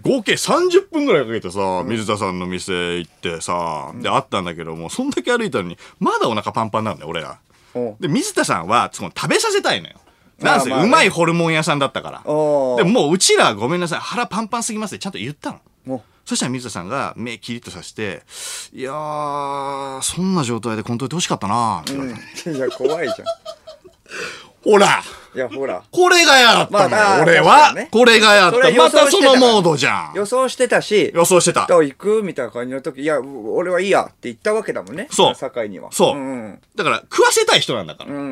[0.00, 7.38] 合計30分ぐらいかけてさ、水田さんの店行ってさ、で、会ったんだけども、そんだけ歩いたのに、まだお腹パンパンなんだよ、俺ら。
[7.74, 7.96] おう。
[8.00, 9.94] で、水田さんは、その食べさせたいのよ。
[10.40, 10.88] なんせ、まあまあね。
[10.88, 12.22] うまいホルモン屋さんだったから。
[12.24, 12.76] おー。
[12.78, 15.60] でももううちらごめんなさい、腹パンパンすぎますってちゃんと言ったの。
[15.84, 18.22] もそしたら水田さんが目キリッとさせて、
[18.72, 22.50] いやー、そんな状態でこんといてほしかったなって言われた。
[22.50, 23.24] ういや怖いじゃ
[24.64, 25.02] ほらん
[25.36, 25.82] いやほら。
[25.90, 26.82] これが嫌だったの。
[26.84, 28.70] よ、まあ俺は、これが嫌だった。
[28.70, 30.14] またそのモードじゃん。
[30.14, 31.66] 予想してたし予想してた。
[31.66, 35.08] 行くみたいな感じの時いや俺はいいやって言ったわけだもんね。
[35.10, 35.34] そう。
[35.34, 35.92] 堺には。
[35.92, 36.16] そう。
[36.16, 38.10] うんうんだから、食わせたい人なんだから。
[38.10, 38.22] うんうん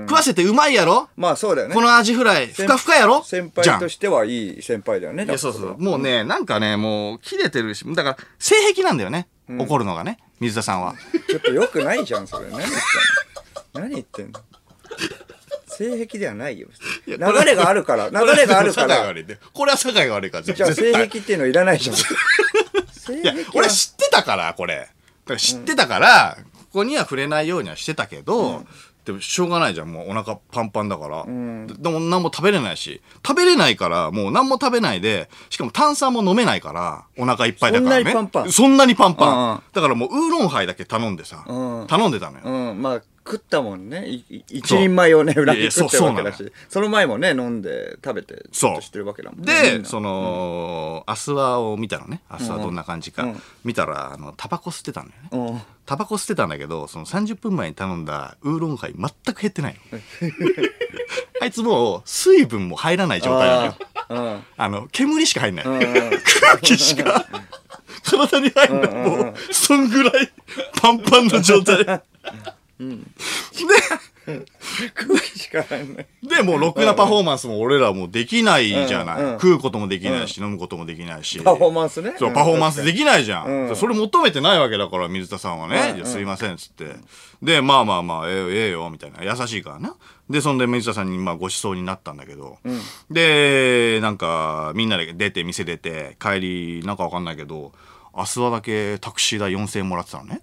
[0.00, 1.08] うん食わせてうまいやろ？
[1.16, 1.74] まあそうだよね。
[1.74, 3.22] このアジフライ、ふかふかやろ？
[3.24, 5.24] 先輩としてはいい先輩だよね。
[5.24, 5.78] いや、そうそう。
[5.78, 9.28] もうね、なんかね、もう、切れてるし、だから、性癖なんだよね。
[9.48, 10.94] 怒るのがね、水田さんは。
[11.28, 12.46] ちょっと良くないじゃんそれ。
[12.50, 12.80] 何言ってんの。
[13.72, 14.40] 何言ってんの
[15.76, 16.68] 性癖ではないよ
[17.06, 19.14] 流れがあるから流れがあるから
[19.52, 21.96] これは酒井が悪いから、じゃあ性癖っていうのいらないじゃん
[23.54, 24.88] 俺は知ってたから、これ。
[25.36, 26.38] 知ってたから、
[26.72, 28.64] ここには触れないようにはしてたけど、
[29.04, 29.92] でもしょうがないじゃん。
[29.92, 31.24] もうお腹パンパンだから。
[31.24, 33.02] んででも何も食べれないし。
[33.26, 38.10] 食べれないから、もう何も食べないで、しかも炭酸も飲めないから、お腹いっぱいだからね。
[38.10, 39.28] そんなにパンパンそんなにパンパン。
[39.28, 42.44] うんうんだからもうウーロンハイだけ頼んでさ、うん頼んでたのよ。
[42.44, 44.04] うんまあ食ったもんね
[44.48, 52.20] 一人前をね裏いやいやに食ってるわけだしその前もね飲んで食べてちょっとしてるわけだもんねで、なその、アスワを見たのね。
[52.28, 53.24] アスワどんな感じか。
[53.24, 55.52] うん見たら、あの、タバコ吸ってたんだよね。
[55.52, 59.98] うんタバコ吸ってたんだけど、その30分前に頼んだウーロンハイ全く減ってないの。
[61.42, 63.76] あいつもう水分も入らない状態な
[64.08, 64.42] のよ。
[64.56, 65.64] あの、煙しか入んない。
[65.66, 67.26] うんうん空気しか
[68.02, 68.94] 体に入んない。
[68.94, 70.32] もう、そんぐらい
[70.80, 72.02] パンパンの状態。
[72.90, 74.44] で、
[74.94, 79.22] 空気しかないで、もうろくなパフォーマンスも俺らもうできないじゃない。
[79.22, 81.40] うんうん食うこともできないし、飲むこともできないし。
[81.40, 83.68] パフォーマンスねそう、パフォーマンスできないじゃん。
[83.68, 86.00] うんそれ求めてないわけだから、水田さんはね。
[86.04, 86.96] すいません、つって。
[87.42, 89.22] で、まあまあまあ、ええよ、ええよ、みたいな。
[89.22, 89.96] 優しいからな。
[90.30, 92.58] で、そんで水田さんにまあご馳走になったんだけど。
[93.10, 97.72] で、なんか、みんなで出て、店出て、帰り、なんかわかんないけど、
[98.16, 100.40] 明日はだけタクシー代4000円もらってたのね。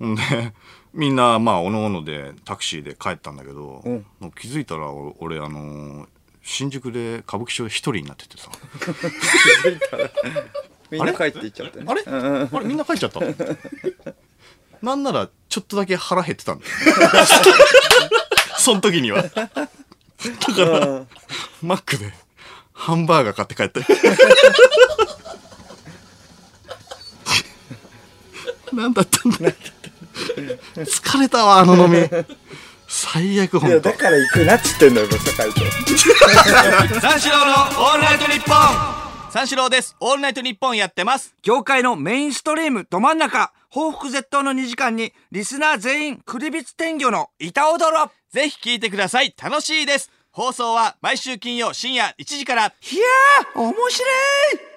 [0.00, 0.52] うんで、
[0.94, 4.06] みんな、まあ、おのおのでタクシーで帰ったんだけど、うん。
[4.20, 6.06] もう気づいたら、お俺、あのー
[6.50, 8.48] 新宿で歌舞伎町で一人になっててさ。
[10.90, 11.84] みんな帰っていっちゃってね。
[11.86, 12.64] あれ、あれ？
[12.64, 13.20] みんな帰っちゃった？
[13.20, 13.26] の
[14.80, 16.70] なんなら、ちょっとだけ腹減ってたんだよ。
[18.56, 19.24] その時には。
[19.24, 19.60] だか
[20.64, 21.04] ら、
[21.60, 22.14] マックで
[22.72, 23.80] ハンバーガー買って帰った。
[23.80, 23.86] よ
[28.72, 29.38] なんだったんだ
[30.76, 32.08] 疲れたわ、あの飲み。
[32.88, 33.80] 最悪ほんと。
[33.80, 35.60] だから行くなっつってんのよ酒井と。
[37.00, 38.98] 三四郎のオールナイトニッポン。
[39.30, 39.94] 三四郎です。
[40.00, 41.34] オールナイトニッポンやってます。
[41.42, 43.52] 業界のメインストリームど真ん中。
[43.68, 48.10] 報復絶倒の2時間にリスナー全員クリビツ天魚の板踊ろ。
[48.32, 49.34] ぜひ聞いてください。
[49.40, 50.10] 楽しいです。
[50.30, 52.62] 放送は毎週金曜深夜1時から。
[52.62, 54.06] いやー面白
[54.64, 54.67] い